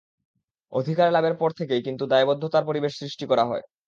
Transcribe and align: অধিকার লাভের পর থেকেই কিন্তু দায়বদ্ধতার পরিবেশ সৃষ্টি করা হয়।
অধিকার 0.73 1.07
লাভের 1.11 1.35
পর 1.37 1.49
থেকেই 1.59 1.81
কিন্তু 1.83 2.03
দায়বদ্ধতার 2.07 2.67
পরিবেশ 2.69 2.93
সৃষ্টি 2.95 3.25
করা 3.27 3.43
হয়। 3.45 3.63